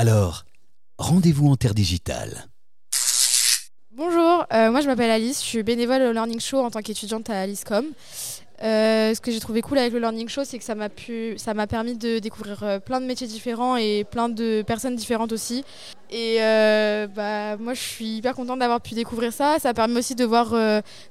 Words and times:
Alors, 0.00 0.44
rendez-vous 0.96 1.48
en 1.48 1.56
terre 1.56 1.74
digitale. 1.74 2.46
Bonjour, 3.90 4.44
euh, 4.52 4.70
moi 4.70 4.80
je 4.80 4.86
m'appelle 4.86 5.10
Alice, 5.10 5.42
je 5.42 5.46
suis 5.48 5.62
bénévole 5.64 6.02
au 6.02 6.12
Learning 6.12 6.38
Show 6.38 6.58
en 6.58 6.70
tant 6.70 6.82
qu'étudiante 6.82 7.28
à 7.30 7.44
l'ISCOM. 7.48 7.84
Euh, 8.62 9.12
ce 9.12 9.20
que 9.20 9.32
j'ai 9.32 9.40
trouvé 9.40 9.60
cool 9.60 9.76
avec 9.76 9.92
le 9.92 9.98
Learning 9.98 10.28
Show, 10.28 10.44
c'est 10.44 10.60
que 10.60 10.64
ça 10.64 10.76
m'a 10.76 11.66
permis 11.66 11.96
de 11.96 12.20
découvrir 12.20 12.62
euh, 12.62 12.78
plein 12.78 13.00
de 13.00 13.06
métiers 13.06 13.26
différents 13.26 13.76
et 13.76 14.04
plein 14.04 14.28
de 14.28 14.62
personnes 14.64 14.94
différentes 14.94 15.32
aussi. 15.32 15.64
Et 16.12 16.38
bah, 17.16 17.56
moi, 17.56 17.74
je 17.74 17.80
suis 17.80 18.18
hyper 18.18 18.36
contente 18.36 18.60
d'avoir 18.60 18.80
pu 18.80 18.94
découvrir 18.94 19.32
ça. 19.32 19.56
Ça 19.58 19.74
permet 19.74 19.98
aussi 19.98 20.14
de 20.14 20.24
voir 20.24 20.54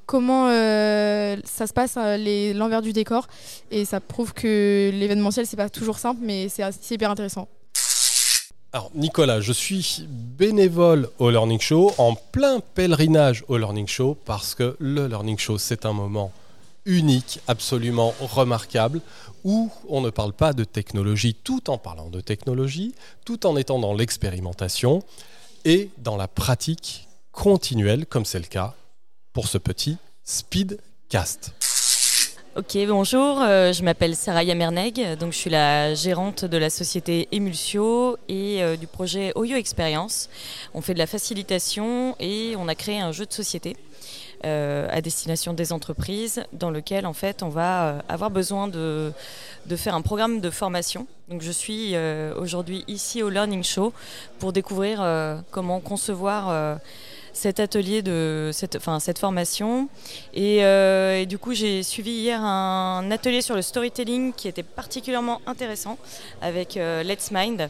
comment 0.06 0.48
ça 0.48 1.68
se 1.68 1.74
passe, 1.74 1.98
l'envers 2.56 2.82
du 2.82 2.94
décor. 2.94 3.28
Et 3.70 3.84
ça 3.84 4.00
prouve 4.00 4.34
que 4.34 4.92
l'événementiel, 4.94 5.46
c'est 5.46 5.58
pas 5.58 5.70
toujours 5.70 6.00
simple, 6.00 6.22
mais 6.24 6.48
c'est 6.48 6.92
hyper 6.92 7.12
intéressant. 7.12 7.50
Alors 8.78 8.92
Nicolas, 8.94 9.42
je 9.42 9.54
suis 9.54 10.06
bénévole 10.08 11.10
au 11.18 11.32
Learning 11.32 11.60
Show, 11.60 11.92
en 11.98 12.14
plein 12.14 12.60
pèlerinage 12.60 13.44
au 13.48 13.58
Learning 13.58 13.88
Show, 13.88 14.16
parce 14.24 14.54
que 14.54 14.76
le 14.78 15.08
Learning 15.08 15.40
Show, 15.40 15.58
c'est 15.58 15.84
un 15.88 15.94
moment 15.94 16.32
unique, 16.86 17.40
absolument 17.48 18.14
remarquable, 18.22 19.02
où 19.44 19.72
on 19.90 20.02
ne 20.02 20.12
parle 20.12 20.32
pas 20.32 20.54
de 20.54 20.64
technologie 20.64 21.34
tout 21.34 21.72
en 21.72 21.80
parlant 21.80 22.12
de 22.12 22.22
technologie, 22.22 22.94
tout 23.26 23.48
en 23.48 23.58
étant 23.58 23.80
dans 23.80 23.96
l'expérimentation 23.96 25.02
et 25.66 25.90
dans 25.98 26.16
la 26.16 26.28
pratique 26.28 27.08
continuelle, 27.32 28.06
comme 28.06 28.26
c'est 28.26 28.38
le 28.38 28.46
cas 28.46 28.76
pour 29.34 29.48
ce 29.48 29.58
petit 29.58 29.98
Speedcast. 30.24 31.67
Ok, 32.58 32.76
bonjour, 32.88 33.40
euh, 33.40 33.72
je 33.72 33.84
m'appelle 33.84 34.16
Sarah 34.16 34.42
Yamerneg, 34.42 35.16
donc 35.20 35.32
je 35.32 35.38
suis 35.38 35.50
la 35.52 35.94
gérante 35.94 36.44
de 36.44 36.58
la 36.58 36.72
société 36.72 37.28
Emulsio 37.32 38.18
et 38.30 38.64
euh, 38.64 38.76
du 38.76 38.88
projet 38.88 39.32
Oyo 39.36 39.56
Experience. 39.56 40.28
On 40.74 40.82
fait 40.82 40.96
de 40.96 40.98
la 40.98 41.06
facilitation 41.06 42.16
et 42.20 42.56
on 42.58 42.68
a 42.68 42.74
créé 42.74 43.00
un 43.00 43.12
jeu 43.12 43.28
de 43.28 43.32
société 43.32 43.78
euh, 44.44 44.88
à 44.90 45.02
destination 45.02 45.54
des 45.54 45.72
entreprises 45.72 46.46
dans 46.52 46.72
lequel 46.72 47.06
en 47.06 47.14
fait 47.14 47.44
on 47.44 47.50
va 47.50 48.00
avoir 48.10 48.32
besoin 48.32 48.68
de, 48.68 49.12
de 49.68 49.76
faire 49.76 49.94
un 49.94 50.02
programme 50.02 50.42
de 50.42 50.50
formation. 50.50 51.06
Donc 51.30 51.44
je 51.44 51.52
suis 51.52 51.96
aujourd'hui 52.40 52.86
ici 52.88 53.22
au 53.22 53.30
Learning 53.30 53.64
Show 53.64 53.94
pour 54.40 54.52
découvrir 54.52 55.06
comment 55.52 55.80
concevoir 55.80 56.80
cet 57.38 57.60
atelier 57.60 58.02
de 58.02 58.50
cette, 58.52 58.80
cette 59.00 59.20
formation. 59.20 59.90
Euh, 60.36 61.22
et, 61.22 61.26
du 61.28 61.38
coup, 61.38 61.54
j'ai 61.54 61.84
suivi 61.84 62.12
hier 62.12 62.42
un 62.42 63.10
atelier 63.12 63.42
sur 63.42 63.56
le 63.56 63.62
storytelling 63.62 64.34
qui 64.34 64.48
était 64.48 64.64
particulièrement 64.64 65.40
intéressant 65.46 65.98
avec 66.42 66.78
euh, 66.78 67.04
Let's 67.04 67.30
Mind 67.32 67.70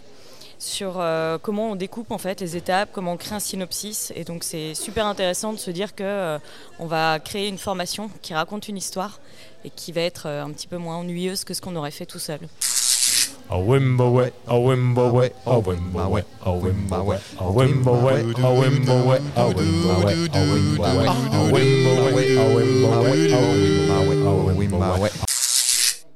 sur 0.58 0.96
euh, 0.98 1.38
comment 1.38 1.72
on 1.72 1.76
découpe 1.76 2.12
en 2.12 2.18
fait 2.18 2.42
les 2.42 2.56
étapes, 2.56 2.90
comment 2.94 3.12
on 3.14 3.18
crée 3.18 3.36
un 3.36 3.40
synopsis. 3.40 4.12
Et 4.16 4.24
donc 4.24 4.44
c'est 4.44 4.74
super 4.74 5.06
intéressant 5.06 5.52
de 5.54 5.60
se 5.60 5.70
dire 5.70 5.94
que 5.94 6.40
on 6.80 6.88
va 6.88 7.20
créer 7.20 7.48
une 7.48 7.60
formation 7.60 8.10
qui 8.22 8.34
raconte 8.34 8.68
une 8.68 8.78
histoire 8.78 9.20
et 9.66 9.70
qui 9.70 9.92
va 9.92 10.02
être 10.02 10.28
un 10.28 10.52
petit 10.52 10.68
peu 10.68 10.78
moins 10.78 10.96
ennuyeuse 10.96 11.44
que 11.44 11.54
ce 11.54 11.62
qu'on 11.62 11.76
aurait 11.76 11.92
fait 11.92 12.08
tout 12.08 12.20
seul. 12.20 12.40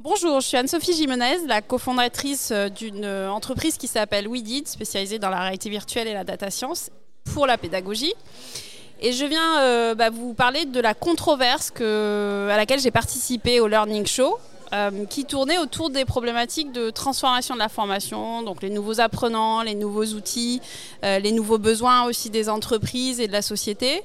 Bonjour, 0.02 0.42
je 0.42 0.48
suis 0.48 0.58
Anne-Sophie 0.58 0.94
Jimenez, 0.94 1.48
la 1.48 1.62
cofondatrice 1.62 2.50
euh, 2.52 2.68
d'une 2.68 3.06
euh, 3.06 3.31
entreprise 3.31 3.78
qui 3.78 3.88
s'appelle 3.88 4.28
WeDid, 4.28 4.68
spécialisée 4.68 5.18
dans 5.18 5.30
la 5.30 5.40
réalité 5.40 5.70
virtuelle 5.70 6.09
et 6.09 6.14
la 6.14 6.25
data 6.25 6.52
science 6.52 6.90
pour 7.34 7.47
la 7.47 7.58
pédagogie. 7.58 8.14
Et 9.00 9.14
je 9.14 9.24
viens 9.24 9.62
euh, 9.62 9.96
bah, 9.96 10.09
vous 10.09 10.34
parler 10.34 10.66
de 10.66 10.81
la 10.81 10.94
controverse 10.94 11.72
à 11.80 12.58
laquelle 12.58 12.81
j'ai 12.81 12.91
participé 12.91 13.62
au 13.62 13.68
Learning 13.68 14.06
Show, 14.06 14.38
euh, 14.74 15.06
qui 15.09 15.26
tournait 15.26 15.58
autour 15.58 15.90
des 15.90 16.06
problématiques 16.06 16.72
de 16.72 16.92
transformation 16.92 17.56
de 17.56 17.59
la 17.59 17.68
formation, 17.68 18.42
donc 18.42 18.62
les 18.62 18.70
nouveaux 18.70 19.02
apprenants, 19.02 19.64
les 19.64 19.76
nouveaux 19.76 20.06
outils, 20.06 20.62
euh, 21.04 21.20
les 21.20 21.34
nouveaux 21.34 21.58
besoins 21.58 22.06
aussi 22.06 22.30
des 22.30 22.48
entreprises 22.48 23.20
et 23.20 23.28
de 23.28 23.34
la 23.34 23.42
société. 23.42 24.02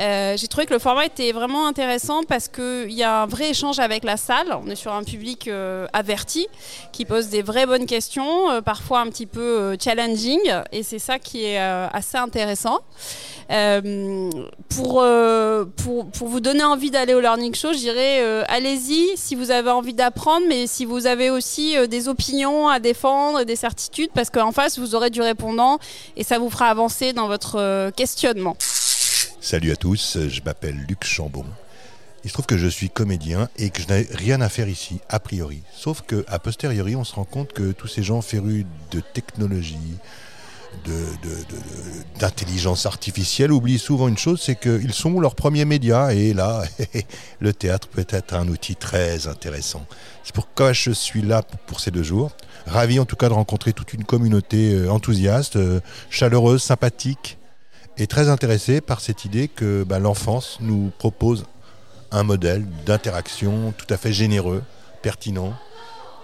Euh, 0.00 0.36
j'ai 0.36 0.48
trouvé 0.48 0.66
que 0.66 0.72
le 0.72 0.80
format 0.80 1.06
était 1.06 1.30
vraiment 1.30 1.68
intéressant 1.68 2.24
parce 2.24 2.48
qu'il 2.48 2.90
y 2.90 3.04
a 3.04 3.22
un 3.22 3.26
vrai 3.26 3.50
échange 3.50 3.78
avec 3.78 4.02
la 4.02 4.16
salle. 4.16 4.58
On 4.60 4.68
est 4.68 4.74
sur 4.74 4.92
un 4.92 5.04
public 5.04 5.48
averti 5.92 6.48
qui 6.90 7.04
pose 7.04 7.28
des 7.28 7.42
vraies 7.42 7.66
bonnes 7.66 7.86
questions, 7.86 8.60
parfois 8.64 9.00
un 9.00 9.06
petit 9.06 9.26
peu 9.26 9.76
challenging, 9.80 10.40
et 10.72 10.82
c'est 10.82 10.98
ça 10.98 11.20
qui 11.20 11.44
est 11.44 11.58
assez 11.58 12.16
intéressant. 12.16 12.80
Pour, 14.68 15.04
pour, 15.76 16.10
pour, 16.10 16.28
vous 16.28 16.40
donner 16.40 16.64
envie 16.64 16.90
d'aller 16.90 17.14
au 17.14 17.20
Learning 17.20 17.54
Show, 17.54 17.72
je 17.72 17.78
dirais 17.78 18.44
allez-y 18.48 19.16
si 19.16 19.34
vous 19.34 19.50
avez 19.50 19.70
envie 19.70 19.94
d'apprendre, 20.08 20.46
mais 20.48 20.66
si 20.66 20.86
vous 20.86 21.06
avez 21.06 21.28
aussi 21.28 21.76
des 21.86 22.08
opinions 22.08 22.66
à 22.66 22.80
défendre, 22.80 23.44
des 23.44 23.56
certitudes, 23.56 24.10
parce 24.14 24.30
qu'en 24.30 24.52
face, 24.52 24.78
vous 24.78 24.94
aurez 24.94 25.10
du 25.10 25.20
répondant 25.20 25.78
et 26.16 26.24
ça 26.24 26.38
vous 26.38 26.48
fera 26.48 26.68
avancer 26.68 27.12
dans 27.12 27.28
votre 27.28 27.90
questionnement. 27.90 28.56
Salut 29.38 29.70
à 29.70 29.76
tous, 29.76 30.16
je 30.28 30.40
m'appelle 30.42 30.76
Luc 30.88 31.04
Chambon. 31.04 31.44
Il 32.24 32.30
se 32.30 32.32
trouve 32.32 32.46
que 32.46 32.56
je 32.56 32.68
suis 32.68 32.88
comédien 32.88 33.50
et 33.58 33.68
que 33.68 33.82
je 33.82 33.88
n'ai 33.88 34.08
rien 34.10 34.40
à 34.40 34.48
faire 34.48 34.68
ici, 34.68 34.98
a 35.10 35.20
priori. 35.20 35.60
Sauf 35.76 36.00
que, 36.00 36.24
a 36.28 36.38
posteriori, 36.38 36.96
on 36.96 37.04
se 37.04 37.14
rend 37.14 37.24
compte 37.24 37.52
que 37.52 37.72
tous 37.72 37.86
ces 37.86 38.02
gens 38.02 38.22
férus 38.22 38.64
de 38.90 39.00
technologie, 39.00 39.76
d'intelligence 42.18 42.84
artificielle 42.86 43.52
oublient 43.52 43.78
souvent 43.78 44.08
une 44.08 44.18
chose, 44.18 44.42
c'est 44.42 44.58
qu'ils 44.58 44.92
sont 44.92 45.20
leurs 45.20 45.34
premiers 45.34 45.64
médias 45.64 46.10
et 46.10 46.34
là, 46.34 46.64
le 47.40 47.52
théâtre 47.52 47.88
peut 47.88 48.06
être 48.08 48.34
un 48.34 48.48
outil 48.48 48.76
très 48.76 49.26
intéressant. 49.26 49.86
C'est 50.24 50.34
pourquoi 50.34 50.72
je 50.72 50.90
suis 50.90 51.22
là 51.22 51.42
pour 51.66 51.80
ces 51.80 51.90
deux 51.90 52.02
jours. 52.02 52.32
Ravi 52.66 53.00
en 53.00 53.04
tout 53.04 53.16
cas 53.16 53.28
de 53.28 53.34
rencontrer 53.34 53.72
toute 53.72 53.94
une 53.94 54.04
communauté 54.04 54.74
euh, 54.74 54.90
enthousiaste, 54.90 55.56
euh, 55.56 55.80
chaleureuse, 56.10 56.62
sympathique 56.62 57.38
et 57.96 58.06
très 58.06 58.28
intéressée 58.28 58.80
par 58.80 59.00
cette 59.00 59.24
idée 59.24 59.48
que 59.48 59.84
bah, 59.84 59.98
l'enfance 59.98 60.58
nous 60.60 60.92
propose 60.98 61.46
un 62.10 62.22
modèle 62.24 62.66
d'interaction 62.84 63.72
tout 63.76 63.86
à 63.92 63.96
fait 63.96 64.12
généreux, 64.12 64.62
pertinent, 65.02 65.54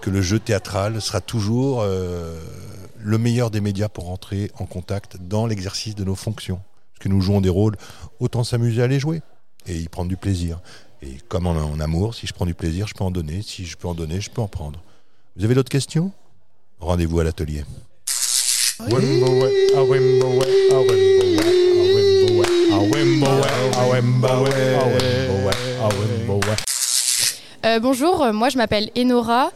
que 0.05 0.11
le 0.11 0.21
jeu 0.21 0.37
théâtral 0.37 1.01
sera 1.01 1.19
toujours 1.19 1.81
euh, 1.81 2.39
le 2.99 3.17
meilleur 3.17 3.49
des 3.49 3.59
médias 3.59 3.89
pour 3.89 4.11
entrer 4.11 4.51
en 4.59 4.67
contact 4.67 5.17
dans 5.19 5.47
l'exercice 5.47 5.95
de 5.95 6.03
nos 6.03 6.13
fonctions. 6.13 6.61
Parce 6.93 6.99
que 6.99 7.09
nous 7.09 7.21
jouons 7.21 7.41
des 7.41 7.49
rôles, 7.49 7.75
autant 8.19 8.43
s'amuser 8.43 8.83
à 8.83 8.87
les 8.87 8.99
jouer 8.99 9.23
et 9.65 9.75
y 9.75 9.87
prendre 9.87 10.07
du 10.07 10.15
plaisir. 10.15 10.59
Et 11.01 11.17
comme 11.27 11.47
en, 11.47 11.79
amour, 11.79 12.13
si 12.13 12.27
je 12.27 12.33
prends 12.33 12.45
du 12.45 12.53
plaisir, 12.53 12.85
je 12.85 12.93
peux 12.93 13.03
en 13.03 13.09
donner. 13.09 13.41
Si 13.41 13.65
je 13.65 13.75
peux 13.75 13.87
en 13.87 13.95
donner, 13.95 14.21
je 14.21 14.29
peux 14.29 14.43
en 14.43 14.47
prendre. 14.47 14.79
Vous 15.37 15.43
avez 15.43 15.55
d'autres 15.55 15.71
questions? 15.71 16.11
Rendez-vous 16.79 17.19
à 17.19 17.23
l'atelier. 17.23 17.63
Euh, 27.65 27.79
bonjour, 27.79 28.31
moi 28.31 28.49
je 28.49 28.57
m'appelle 28.57 28.91
Enora. 28.95 29.49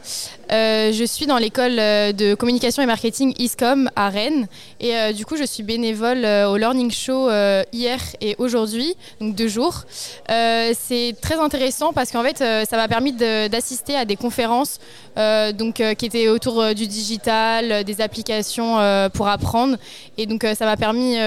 Euh, 0.51 0.91
je 0.91 1.03
suis 1.03 1.27
dans 1.27 1.37
l'école 1.37 1.75
de 1.75 2.33
communication 2.33 2.81
et 2.81 2.85
marketing 2.85 3.33
ISCOM 3.37 3.89
à 3.95 4.09
Rennes. 4.09 4.47
Et 4.79 5.13
du 5.13 5.25
coup, 5.25 5.35
je 5.35 5.43
suis 5.43 5.63
bénévole 5.63 6.25
au 6.25 6.57
Learning 6.57 6.91
Show 6.91 7.29
hier 7.71 7.99
et 8.21 8.35
aujourd'hui, 8.37 8.95
donc 9.19 9.35
deux 9.35 9.47
jours. 9.47 9.83
c'est 10.27 11.15
très 11.21 11.35
intéressant 11.35 11.93
parce 11.93 12.11
qu'en 12.11 12.23
fait, 12.23 12.37
ça 12.37 12.77
m'a 12.77 12.87
permis 12.87 13.13
d'assister 13.13 13.95
à 13.95 14.05
des 14.05 14.15
conférences 14.15 14.79
donc, 15.15 15.83
qui 15.97 16.05
étaient 16.05 16.29
autour 16.29 16.73
du 16.73 16.87
digital, 16.87 17.83
des 17.83 18.01
applications 18.01 18.77
pour 19.13 19.27
apprendre. 19.27 19.77
Et 20.17 20.25
donc, 20.25 20.45
ça 20.57 20.65
m'a 20.65 20.77
permis 20.77 21.17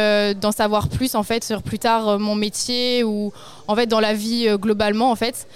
d'en 0.40 0.52
savoir 0.52 0.88
plus 0.88 1.14
en 1.14 1.22
fait 1.22 1.44
sur 1.44 1.62
plus 1.62 1.78
tard 1.78 2.18
mon 2.18 2.34
métier 2.34 3.04
ou 3.04 3.32
en 3.68 3.76
fait 3.76 3.86
dans 3.86 4.00
la 4.00 4.14
vie 4.14 4.48
globalement 4.58 5.10
en 5.10 5.16
fait. 5.16 5.46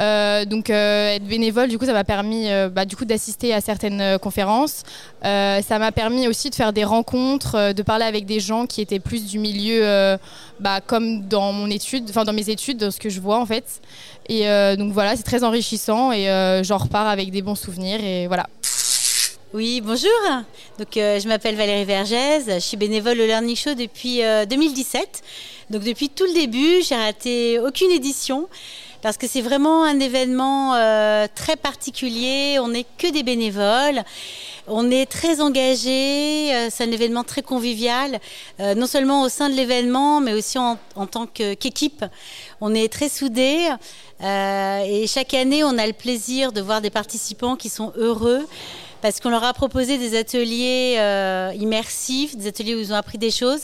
Euh, 0.00 0.44
donc 0.44 0.68
euh, 0.68 1.14
être 1.14 1.24
bénévole, 1.24 1.68
du 1.68 1.78
coup, 1.78 1.86
ça 1.86 1.92
m'a 1.92 2.04
permis 2.04 2.50
euh, 2.50 2.68
bah, 2.68 2.84
du 2.84 2.96
coup 2.96 3.04
d'assister 3.04 3.54
à 3.54 3.60
certaines 3.60 4.18
conférences. 4.18 4.82
ça 5.22 5.78
m'a 5.78 5.92
permis 5.92 6.28
aussi 6.28 6.50
de 6.50 6.54
faire 6.54 6.72
des 6.72 6.84
rencontres, 6.84 7.72
de 7.72 7.82
parler 7.82 8.04
avec 8.04 8.26
des 8.26 8.40
gens 8.40 8.66
qui 8.66 8.80
étaient 8.80 9.00
plus 9.00 9.24
du 9.24 9.38
milieu, 9.38 10.18
bah, 10.60 10.80
comme 10.80 11.26
dans 11.26 11.52
mon 11.52 11.70
étude, 11.70 12.04
enfin 12.08 12.24
dans 12.24 12.32
mes 12.32 12.50
études, 12.50 12.78
dans 12.78 12.90
ce 12.90 12.98
que 12.98 13.08
je 13.08 13.20
vois 13.20 13.38
en 13.38 13.46
fait. 13.46 13.80
Et 14.28 14.46
donc 14.76 14.92
voilà, 14.92 15.16
c'est 15.16 15.22
très 15.22 15.44
enrichissant 15.44 16.12
et 16.12 16.26
j'en 16.62 16.78
repars 16.78 17.08
avec 17.08 17.30
des 17.30 17.42
bons 17.42 17.54
souvenirs 17.54 18.02
et 18.04 18.26
voilà. 18.26 18.46
Oui, 19.54 19.80
bonjour. 19.80 20.10
Donc, 20.78 20.88
je 20.94 21.28
m'appelle 21.28 21.54
Valérie 21.54 21.84
Vergès. 21.84 22.44
Je 22.46 22.58
suis 22.58 22.76
bénévole 22.76 23.18
au 23.18 23.24
Learning 23.24 23.56
Show 23.56 23.74
depuis 23.74 24.20
2017. 24.48 25.22
Donc, 25.70 25.82
depuis 25.82 26.10
tout 26.10 26.24
le 26.24 26.34
début, 26.34 26.82
j'ai 26.82 26.94
raté 26.94 27.58
aucune 27.58 27.90
édition 27.90 28.48
parce 29.06 29.18
que 29.18 29.28
c'est 29.28 29.40
vraiment 29.40 29.84
un 29.84 30.00
événement 30.00 30.74
euh, 30.74 31.28
très 31.32 31.54
particulier. 31.54 32.58
On 32.60 32.66
n'est 32.66 32.86
que 32.98 33.12
des 33.12 33.22
bénévoles. 33.22 34.02
On 34.66 34.90
est 34.90 35.06
très 35.06 35.40
engagé, 35.40 36.52
euh, 36.52 36.66
c'est 36.72 36.82
un 36.82 36.90
événement 36.90 37.22
très 37.22 37.42
convivial, 37.42 38.18
euh, 38.58 38.74
non 38.74 38.88
seulement 38.88 39.22
au 39.22 39.28
sein 39.28 39.48
de 39.48 39.54
l'événement, 39.54 40.20
mais 40.20 40.32
aussi 40.32 40.58
en, 40.58 40.76
tant 41.08 41.28
qu'équipe. 41.28 42.04
On 42.60 42.74
est 42.74 42.92
très 42.92 43.08
soudés 43.08 43.68
et 44.20 45.06
chaque 45.06 45.34
année, 45.34 45.62
on 45.62 45.78
a 45.78 45.86
le 45.86 45.92
plaisir 45.92 46.50
de 46.50 46.60
voir 46.60 46.80
des 46.80 46.90
participants 46.90 47.54
qui 47.54 47.68
sont 47.68 47.92
heureux 47.96 48.44
parce 49.06 49.20
qu'on 49.20 49.30
leur 49.30 49.44
a 49.44 49.52
proposé 49.52 49.98
des 49.98 50.18
ateliers 50.18 50.96
euh, 50.98 51.52
immersifs, 51.54 52.36
des 52.36 52.48
ateliers 52.48 52.74
où 52.74 52.80
ils 52.80 52.92
ont 52.92 52.96
appris 52.96 53.18
des 53.18 53.30
choses. 53.30 53.60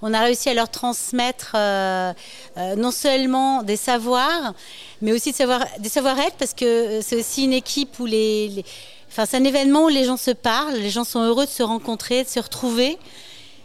On 0.00 0.14
a 0.14 0.20
réussi 0.20 0.48
à 0.48 0.54
leur 0.54 0.70
transmettre 0.70 1.52
euh, 1.54 2.14
euh, 2.56 2.76
non 2.76 2.90
seulement 2.90 3.62
des 3.62 3.76
savoirs, 3.76 4.54
mais 5.02 5.12
aussi 5.12 5.32
des 5.32 5.36
savoir- 5.36 5.66
des 5.80 5.90
savoir-être, 5.90 6.36
parce 6.38 6.54
que 6.54 7.02
c'est 7.02 7.16
aussi 7.16 7.44
une 7.44 7.52
équipe 7.52 8.00
où 8.00 8.06
les, 8.06 8.64
Enfin, 9.10 9.26
c'est 9.26 9.36
un 9.36 9.44
événement 9.44 9.84
où 9.84 9.88
les 9.88 10.04
gens 10.04 10.16
se 10.16 10.30
parlent, 10.30 10.76
les 10.76 10.88
gens 10.88 11.04
sont 11.04 11.20
heureux 11.20 11.44
de 11.44 11.50
se 11.50 11.62
rencontrer, 11.62 12.24
de 12.24 12.28
se 12.30 12.40
retrouver. 12.40 12.96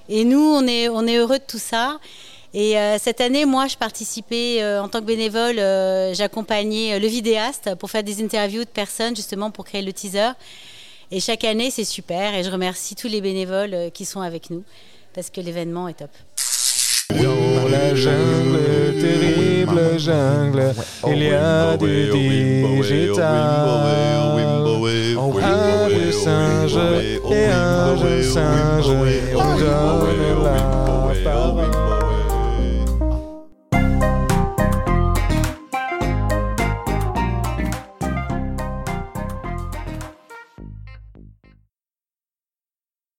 Et 0.10 0.26
nous, 0.26 0.38
on 0.42 0.68
est, 0.68 0.90
on 0.90 1.08
est 1.08 1.16
heureux 1.16 1.40
de 1.40 1.46
tout 1.48 1.60
ça. 1.60 1.98
Et 2.54 2.76
cette 3.00 3.22
année, 3.22 3.46
moi, 3.46 3.68
je 3.68 3.78
participais 3.78 4.62
en 4.80 4.90
tant 4.90 5.00
que 5.00 5.06
bénévole, 5.06 5.56
j'accompagnais 6.14 7.00
le 7.00 7.08
vidéaste 7.08 7.76
pour 7.76 7.90
faire 7.90 8.04
des 8.04 8.22
interviews 8.22 8.66
de 8.66 8.70
personnes, 8.70 9.16
justement, 9.16 9.52
pour 9.52 9.64
créer 9.64 9.82
le 9.82 9.94
teaser. 9.94 10.32
Et 11.14 11.20
chaque 11.20 11.44
année, 11.44 11.72
c'est 11.72 11.84
super. 11.84 12.34
Et 12.36 12.44
je 12.44 12.50
remercie 12.50 12.96
tous 12.96 13.08
les 13.10 13.20
bénévoles 13.20 13.74
euh, 13.74 13.90
qui 13.90 14.06
sont 14.06 14.22
avec 14.22 14.50
nous, 14.50 14.64
parce 15.14 15.30
que 15.30 15.42
l'événement 15.42 15.90
est 15.90 16.00
top. 16.00 16.10
Dans 17.10 17.68
la 17.70 17.94
jungle, 17.94 18.96
terrible 19.02 20.00
jungle, 20.00 20.74
il 21.08 21.24
y 21.24 21.34
a 21.34 21.76
du 21.76 22.10
digital. 22.12 23.28
Un 25.44 25.88
vieux 25.90 26.12
singe 26.12 26.78
et 27.30 27.46
un 27.48 27.98
jeune 27.98 28.24
singe, 28.24 28.88
on 29.36 29.58
donne 29.58 30.44
la 30.44 31.30
parole. 31.30 31.61